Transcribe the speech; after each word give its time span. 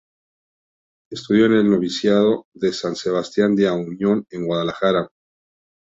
Estudió 1.11 1.45
en 1.45 1.53
el 1.57 1.69
noviciado 1.69 2.47
de 2.55 2.73
San 2.73 2.95
Sebastián 2.95 3.55
de 3.55 3.67
Auñón 3.67 4.25
en 4.31 4.47
Guadalajara. 4.47 5.11